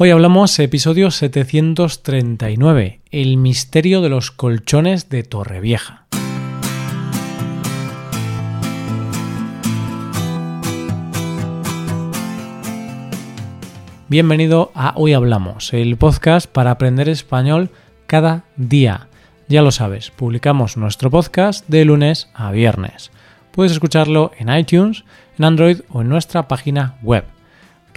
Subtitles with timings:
[0.00, 6.06] Hoy hablamos episodio 739, El misterio de los colchones de Torrevieja.
[14.06, 17.70] Bienvenido a Hoy Hablamos, el podcast para aprender español
[18.06, 19.08] cada día.
[19.48, 23.10] Ya lo sabes, publicamos nuestro podcast de lunes a viernes.
[23.50, 25.02] Puedes escucharlo en iTunes,
[25.36, 27.24] en Android o en nuestra página web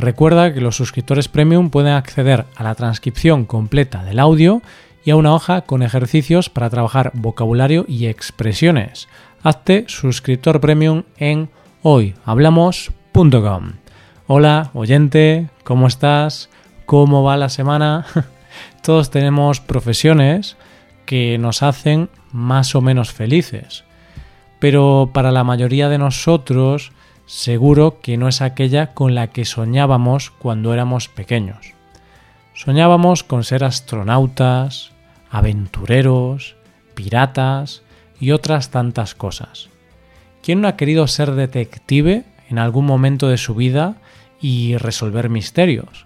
[0.02, 4.64] Recuerda que los suscriptores premium pueden acceder a la transcripción completa del audio
[5.05, 9.08] y a una hoja con ejercicios para trabajar vocabulario y expresiones.
[9.44, 11.52] Hazte suscriptor premium en
[11.84, 13.73] hoyhablamos.com.
[14.26, 16.50] Hola, oyente, ¿cómo estás?
[16.88, 18.08] ¿Cómo va la semana?
[18.81, 20.58] Todos tenemos profesiones
[21.06, 23.84] que nos hacen más o menos felices.
[24.58, 26.92] Pero para la mayoría de nosotros,
[27.31, 31.73] seguro que no es aquella con la que soñábamos cuando éramos pequeños.
[32.53, 34.91] Soñábamos con ser astronautas,
[35.30, 36.58] aventureros,
[36.94, 37.83] piratas
[38.19, 39.69] y otras tantas cosas.
[40.44, 43.95] ¿Quién no ha querido ser detective en algún momento de su vida
[44.41, 46.06] y resolver misterios?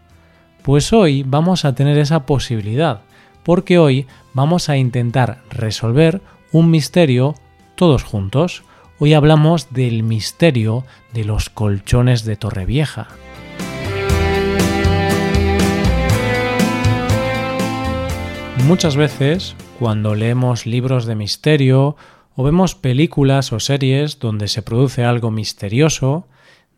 [0.61, 3.02] Pues hoy vamos a tener esa posibilidad,
[3.41, 7.33] porque hoy vamos a intentar resolver un misterio
[7.73, 8.63] todos juntos,
[8.97, 13.09] Hoy hablamos del misterio de los colchones de Torrevieja.
[18.66, 21.97] Muchas veces, cuando leemos libros de misterio
[22.38, 26.29] o vemos películas o series donde se produce algo misterioso,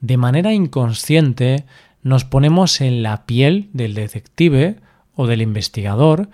[0.02, 1.66] de manera inconsciente
[2.02, 4.78] nos ponemos en la piel del detective
[5.14, 6.30] o del investigador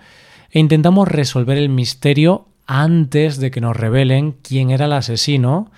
[0.50, 5.70] e intentamos resolver el misterio antes de que nos revelen quién era el asesino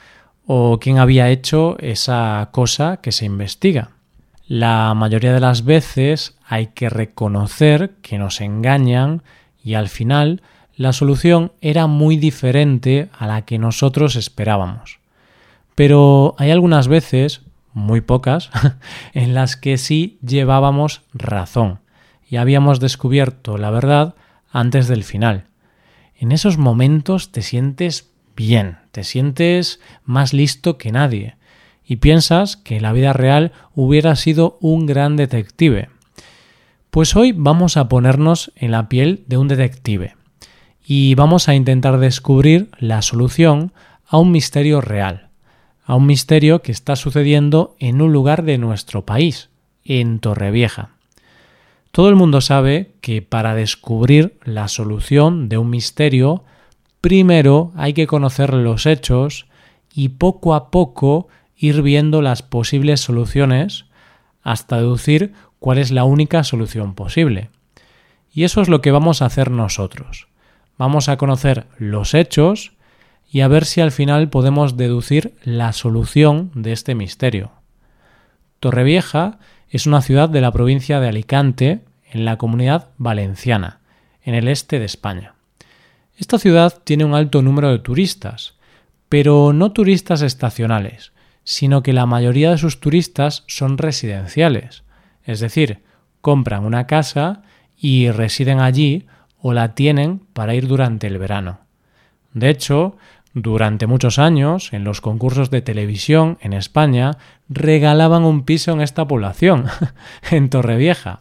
[0.46, 3.90] o quién había hecho esa cosa que se investiga.
[4.46, 9.22] La mayoría de las veces hay que reconocer que nos engañan
[9.62, 10.42] y al final
[10.76, 15.00] la solución era muy diferente a la que nosotros esperábamos.
[15.74, 17.42] Pero hay algunas veces,
[17.72, 18.50] muy pocas,
[19.14, 21.80] en las que sí llevábamos razón
[22.28, 24.14] y habíamos descubierto la verdad
[24.52, 25.44] antes del final
[26.18, 31.36] en esos momentos te sientes bien, te sientes más listo que nadie
[31.84, 35.88] y piensas que en la vida real hubiera sido un gran detective.
[36.90, 40.16] Pues hoy vamos a ponernos en la piel de un detective
[40.84, 43.72] y vamos a intentar descubrir la solución
[44.06, 45.28] a un misterio real,
[45.84, 49.50] a un misterio que está sucediendo en un lugar de nuestro país,
[49.84, 50.95] en Torrevieja.
[51.96, 56.44] Todo el mundo sabe que para descubrir la solución de un misterio,
[57.00, 59.46] primero hay que conocer los hechos
[59.94, 63.86] y poco a poco ir viendo las posibles soluciones
[64.42, 67.48] hasta deducir cuál es la única solución posible.
[68.30, 70.28] Y eso es lo que vamos a hacer nosotros.
[70.76, 72.72] Vamos a conocer los hechos
[73.26, 77.52] y a ver si al final podemos deducir la solución de este misterio.
[78.60, 83.80] Torrevieja es una ciudad de la provincia de Alicante, en la comunidad valenciana,
[84.22, 85.34] en el este de España.
[86.16, 88.54] Esta ciudad tiene un alto número de turistas,
[89.08, 91.12] pero no turistas estacionales,
[91.44, 94.82] sino que la mayoría de sus turistas son residenciales,
[95.24, 95.82] es decir,
[96.20, 97.42] compran una casa
[97.76, 99.06] y residen allí
[99.38, 101.60] o la tienen para ir durante el verano.
[102.32, 102.96] De hecho,
[103.32, 107.18] durante muchos años, en los concursos de televisión en España,
[107.48, 109.66] regalaban un piso en esta población,
[110.30, 111.18] en Torrevieja.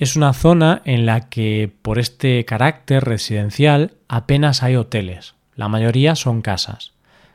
[0.00, 5.34] Es una zona en la que, por este carácter residencial, apenas hay hoteles.
[5.54, 6.94] La mayoría son casas.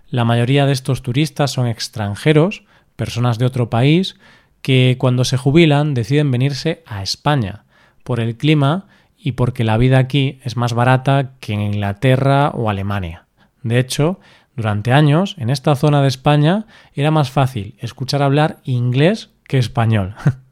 [0.09, 2.63] La mayoría de estos turistas son extranjeros,
[2.95, 4.15] personas de otro país,
[4.63, 7.65] que cuando se jubilan deciden venirse a España,
[8.03, 12.71] por el clima y porque la vida aquí es más barata que en Inglaterra o
[12.71, 13.27] Alemania.
[13.61, 14.19] De hecho,
[14.55, 16.65] durante años, en esta zona de España
[16.95, 20.15] era más fácil escuchar hablar inglés que español.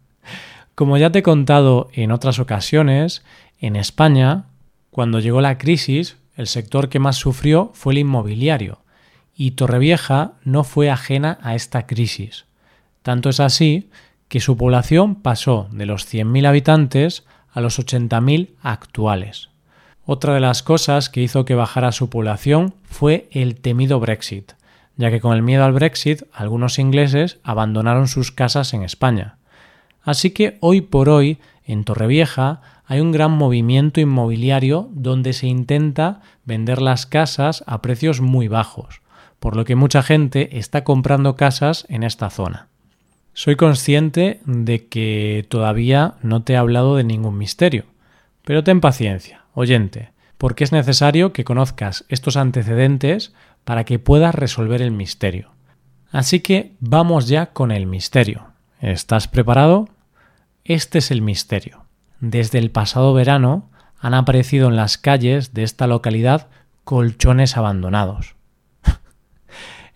[0.75, 3.23] Como ya te he contado en otras ocasiones,
[3.59, 4.45] en España,
[4.89, 8.79] cuando llegó la crisis, el sector que más sufrió fue el inmobiliario,
[9.35, 12.45] y Torrevieja no fue ajena a esta crisis.
[13.03, 13.89] Tanto es así
[14.27, 19.49] que su población pasó de los 100.000 habitantes a los 80.000 actuales.
[20.05, 24.53] Otra de las cosas que hizo que bajara su población fue el temido Brexit,
[24.97, 29.37] ya que con el miedo al Brexit algunos ingleses abandonaron sus casas en España.
[30.03, 36.21] Así que hoy por hoy en Torrevieja hay un gran movimiento inmobiliario donde se intenta
[36.45, 39.01] vender las casas a precios muy bajos,
[39.39, 42.67] por lo que mucha gente está comprando casas en esta zona.
[43.33, 47.85] Soy consciente de que todavía no te he hablado de ningún misterio,
[48.45, 53.33] pero ten paciencia, oyente, porque es necesario que conozcas estos antecedentes
[53.63, 55.51] para que puedas resolver el misterio.
[56.11, 58.52] Así que vamos ya con el misterio.
[58.83, 59.87] ¿Estás preparado?
[60.65, 61.85] Este es el misterio.
[62.19, 66.49] Desde el pasado verano han aparecido en las calles de esta localidad
[66.83, 68.35] colchones abandonados.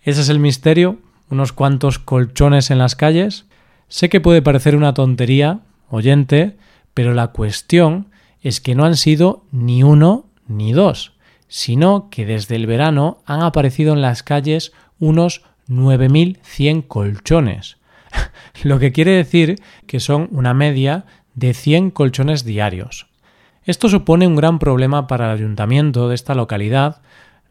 [0.02, 1.00] ¿Ese es el misterio?
[1.28, 3.44] unos cuantos colchones en las calles?
[3.88, 5.60] Sé que puede parecer una tontería,
[5.90, 6.56] oyente,
[6.94, 8.06] pero la cuestión
[8.40, 11.12] es que no han sido ni uno ni dos,
[11.46, 17.77] sino que desde el verano han aparecido en las calles unos 9.100 colchones,
[18.62, 19.56] lo que quiere decir
[19.86, 21.04] que son una media
[21.34, 23.06] de 100 colchones diarios.
[23.64, 27.02] Esto supone un gran problema para el ayuntamiento de esta localidad,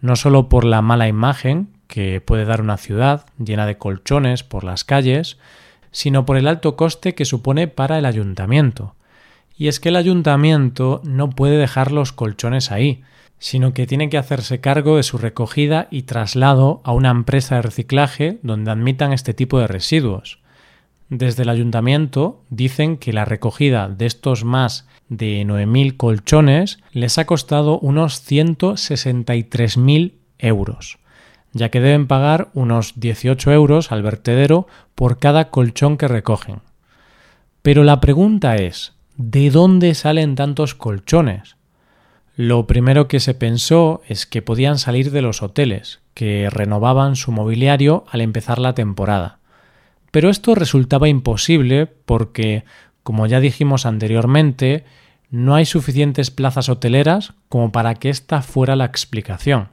[0.02, 4.64] no solo por la mala imagen que puede dar una ciudad llena de colchones por
[4.64, 5.38] las calles,
[5.92, 8.96] sino por el alto coste que supone para el ayuntamiento.
[9.58, 13.04] Y es que el ayuntamiento no puede dejar los colchones ahí,
[13.40, 17.62] sino que tiene que hacerse cargo de su recogida y traslado a una empresa de
[17.62, 20.40] reciclaje donde admitan este tipo de residuos.
[21.10, 27.26] Desde el ayuntamiento dicen que la recogida de estos más de 9.000 colchones les ha
[27.26, 31.00] costado unos 163.000 euros
[31.58, 36.62] ya que deben pagar unos 18 euros al vertedero por cada colchón que recogen.
[37.62, 41.58] Pero la pregunta es, ¿de dónde salen tantos colchones?
[42.36, 47.32] Lo primero que se pensó es que podían salir de los hoteles, que renovaban su
[47.32, 49.37] mobiliario al empezar la temporada.
[50.12, 52.64] Pero esto resultaba imposible porque,
[53.04, 54.86] como ya dijimos anteriormente,
[55.30, 59.70] no hay suficientes plazas hoteleras como para que esta fuera la explicación.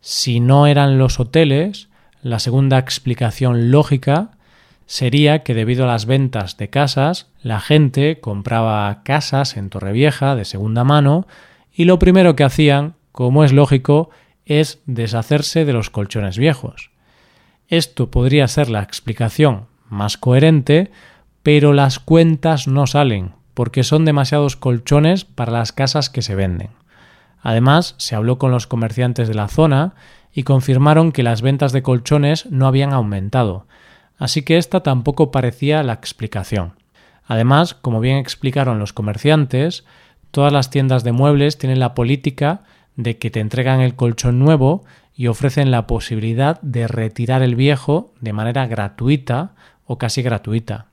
[0.00, 1.88] Si no eran los hoteles,
[2.22, 4.32] la segunda explicación lógica
[4.86, 10.44] sería que debido a las ventas de casas, la gente compraba casas en Torrevieja de
[10.44, 11.26] segunda mano
[11.72, 14.10] y lo primero que hacían, como es lógico,
[14.44, 16.90] es deshacerse de los colchones viejos.
[17.70, 20.90] Esto podría ser la explicación más coherente,
[21.44, 26.70] pero las cuentas no salen, porque son demasiados colchones para las casas que se venden.
[27.40, 29.94] Además, se habló con los comerciantes de la zona
[30.32, 33.66] y confirmaron que las ventas de colchones no habían aumentado,
[34.18, 36.72] así que esta tampoco parecía la explicación.
[37.24, 39.84] Además, como bien explicaron los comerciantes,
[40.32, 42.62] todas las tiendas de muebles tienen la política
[42.96, 44.84] de que te entregan el colchón nuevo
[45.20, 49.52] y ofrecen la posibilidad de retirar el viejo de manera gratuita
[49.84, 50.86] o casi gratuita.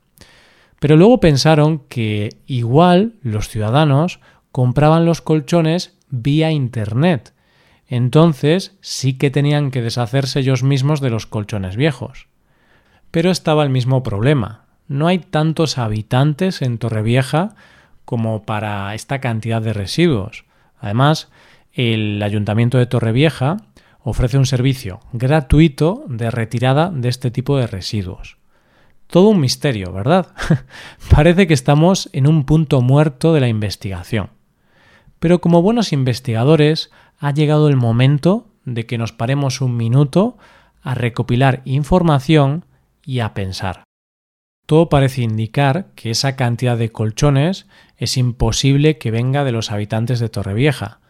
[0.78, 4.20] Pero luego pensaron que igual los ciudadanos
[4.52, 7.32] compraban los colchones vía Internet.
[7.86, 12.26] Entonces sí que tenían que deshacerse ellos mismos de los colchones viejos.
[13.10, 14.66] Pero estaba el mismo problema.
[14.88, 17.54] No hay tantos habitantes en Torrevieja
[18.04, 20.44] como para esta cantidad de residuos.
[20.78, 21.30] Además,
[21.72, 23.58] el Ayuntamiento de Torrevieja
[24.08, 28.38] ofrece un servicio gratuito de retirada de este tipo de residuos.
[29.06, 30.28] Todo un misterio, ¿verdad?
[31.10, 34.30] Parece que estamos en un punto muerto de la investigación.
[35.18, 40.36] Pero como buenos investigadores ha llegado el momento de que nos paremos un minuto
[40.82, 42.64] a recopilar información
[43.04, 43.84] y a pensar.
[44.66, 47.66] Todo parece indicar que esa cantidad de colchones
[47.96, 51.00] es imposible que venga de los habitantes de Torrevieja,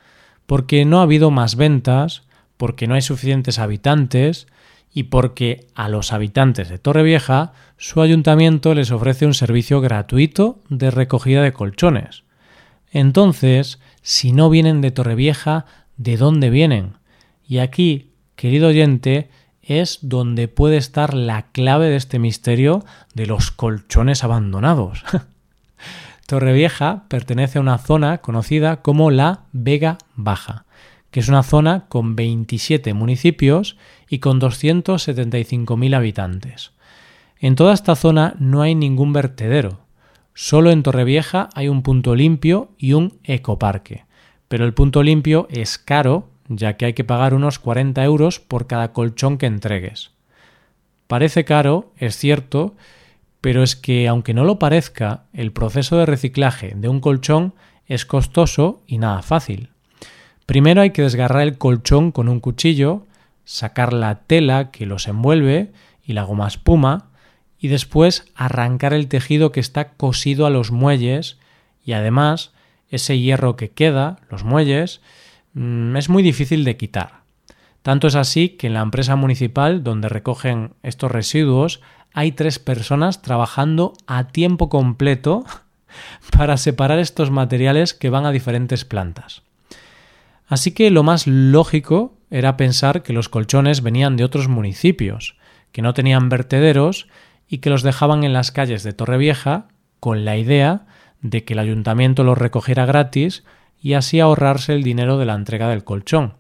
[0.47, 2.28] porque no ha habido más ventas,
[2.59, 4.47] porque no hay suficientes habitantes
[4.93, 10.91] y porque a los habitantes de Torrevieja su ayuntamiento les ofrece un servicio gratuito de
[10.91, 12.25] recogida de colchones.
[12.91, 16.95] Entonces, si no vienen de Torrevieja, ¿de dónde vienen?
[17.47, 19.31] Y aquí, querido oyente,
[19.63, 22.85] es donde puede estar la clave de este misterio
[23.15, 25.05] de los colchones abandonados.
[26.27, 30.65] Torrevieja pertenece a una zona conocida como la Vega Baja,
[31.11, 33.77] que es una zona con 27 municipios
[34.09, 36.73] y con 275.000 habitantes.
[37.39, 39.89] En toda esta zona no hay ningún vertedero,
[40.41, 44.05] Solo en Torrevieja hay un punto limpio y un ecoparque.
[44.47, 48.69] Pero el punto limpio es caro, ya que hay que pagar unos 40 euros por
[48.69, 50.13] cada colchón que entregues.
[51.09, 52.77] Parece caro, es cierto,
[53.41, 57.55] pero es que aunque no lo parezca, el proceso de reciclaje de un colchón
[57.87, 59.71] es costoso y nada fácil.
[60.49, 63.07] Primero hay que desgarrar el colchón con un cuchillo,
[63.45, 67.11] sacar la tela que los envuelve y la goma espuma,
[67.59, 71.39] y después arrancar el tejido que está cosido a los muelles
[71.85, 72.53] y además
[72.89, 75.03] ese hierro que queda, los muelles,
[75.53, 77.25] mm, es muy difícil de quitar.
[77.83, 81.83] Tanto es así que en la empresa municipal donde recogen estos residuos
[82.15, 85.45] hay tres personas trabajando a tiempo completo
[86.35, 89.43] para separar estos materiales que van a diferentes plantas.
[90.49, 95.37] Así que lo más lógico era pensar que los colchones venían de otros municipios,
[95.73, 97.07] que no tenían vertederos
[97.49, 99.69] y que los dejaban en las calles de Torrevieja
[100.01, 100.87] con la idea
[101.21, 103.45] de que el ayuntamiento los recogiera gratis
[103.81, 106.35] y así ahorrarse el dinero de la entrega del colchón.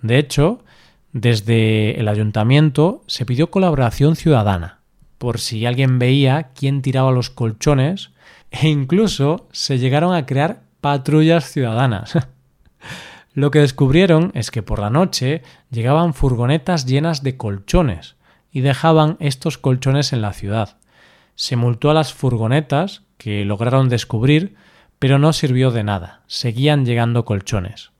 [0.00, 0.64] De hecho,
[1.12, 4.80] desde el ayuntamiento se pidió colaboración ciudadana,
[5.18, 8.10] por si alguien veía quién tiraba los colchones,
[8.50, 12.18] e incluso se llegaron a crear patrullas ciudadanas.
[13.36, 18.16] Lo que descubrieron es que por la noche llegaban furgonetas llenas de colchones
[18.50, 20.78] y dejaban estos colchones en la ciudad.
[21.34, 24.54] Se multó a las furgonetas, que lograron descubrir,
[24.98, 26.22] pero no sirvió de nada.
[26.26, 27.90] Seguían llegando colchones.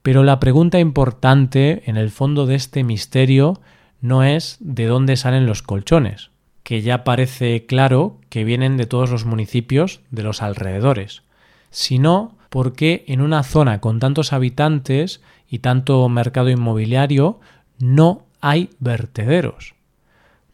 [0.00, 3.60] Pero la pregunta importante en el fondo de este misterio
[4.00, 6.30] no es de dónde salen los colchones,
[6.62, 11.24] que ya parece claro que vienen de todos los municipios de los alrededores,
[11.68, 17.40] sino porque en una zona con tantos habitantes y tanto mercado inmobiliario
[17.78, 19.74] no hay vertederos.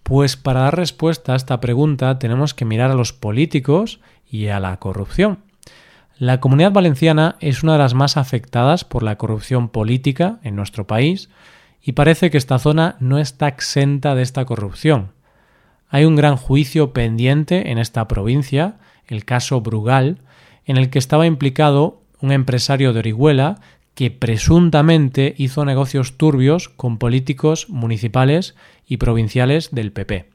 [0.03, 3.99] Pues para dar respuesta a esta pregunta tenemos que mirar a los políticos
[4.31, 5.41] y a la corrupción.
[6.19, 10.87] La comunidad valenciana es una de las más afectadas por la corrupción política en nuestro
[10.87, 11.29] país
[11.83, 15.12] y parece que esta zona no está exenta de esta corrupción.
[15.88, 18.76] Hay un gran juicio pendiente en esta provincia,
[19.07, 20.19] el caso Brugal,
[20.66, 23.61] en el que estaba implicado un empresario de Orihuela
[23.94, 28.54] que presuntamente hizo negocios turbios con políticos municipales
[28.87, 30.28] y provinciales del PP.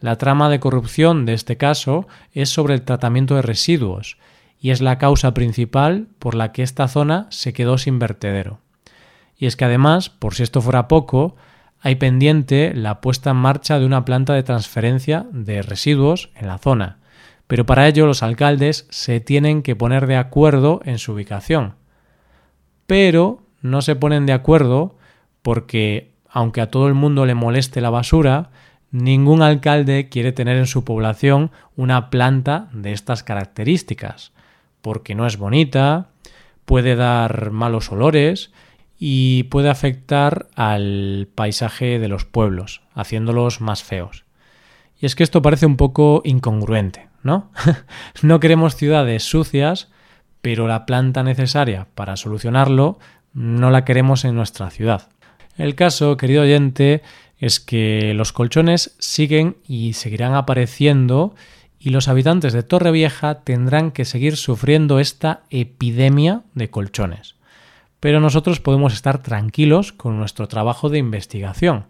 [0.00, 4.16] La trama de corrupción de este caso es sobre el tratamiento de residuos
[4.58, 8.60] y es la causa principal por la que esta zona se quedó sin vertedero.
[9.36, 11.36] Y es que además, por si esto fuera poco,
[11.80, 16.56] hay pendiente la puesta en marcha de una planta de transferencia de residuos en la
[16.56, 16.96] zona,
[17.46, 21.74] pero para ello los alcaldes se tienen que poner de acuerdo en su ubicación
[22.86, 24.96] pero no se ponen de acuerdo
[25.42, 28.50] porque, aunque a todo el mundo le moleste la basura,
[28.90, 34.32] ningún alcalde quiere tener en su población una planta de estas características,
[34.82, 36.08] porque no es bonita,
[36.64, 38.52] puede dar malos olores
[38.98, 44.24] y puede afectar al paisaje de los pueblos, haciéndolos más feos.
[45.00, 47.50] Y es que esto parece un poco incongruente, ¿no?
[48.22, 49.90] no queremos ciudades sucias,
[50.40, 52.98] pero la planta necesaria para solucionarlo
[53.32, 55.08] no la queremos en nuestra ciudad.
[55.56, 57.02] El caso, querido oyente,
[57.38, 61.34] es que los colchones siguen y seguirán apareciendo
[61.78, 67.34] y los habitantes de Torrevieja tendrán que seguir sufriendo esta epidemia de colchones.
[68.00, 71.86] Pero nosotros podemos estar tranquilos con nuestro trabajo de investigación,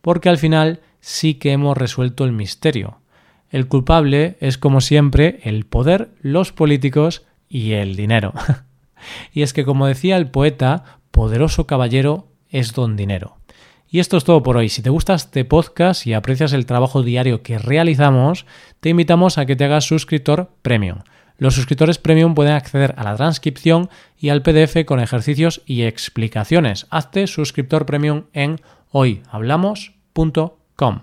[0.00, 3.00] porque al final sí que hemos resuelto el misterio.
[3.54, 8.32] El culpable es, como siempre, el poder, los políticos y el dinero.
[9.32, 13.36] y es que, como decía el poeta, poderoso caballero es don dinero.
[13.88, 14.68] Y esto es todo por hoy.
[14.68, 18.44] Si te gusta este podcast y aprecias el trabajo diario que realizamos,
[18.80, 21.02] te invitamos a que te hagas suscriptor premium.
[21.38, 26.88] Los suscriptores premium pueden acceder a la transcripción y al PDF con ejercicios y explicaciones.
[26.90, 31.02] Hazte suscriptor premium en hoyhablamos.com.